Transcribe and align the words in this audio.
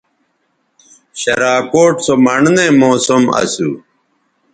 شراکوٹ 1.19 1.93
سو 2.05 2.13
مڑنئ 2.25 2.69
موسم 2.79 3.23
اسُو 3.41 3.69